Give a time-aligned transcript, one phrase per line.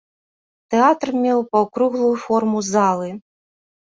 [0.73, 3.09] Тэатр меў паўкруглую форму залы.